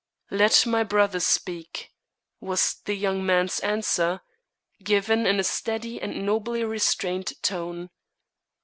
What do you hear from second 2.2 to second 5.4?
was the young man's answer, given in